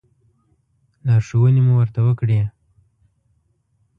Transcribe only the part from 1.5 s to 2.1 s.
مو ورته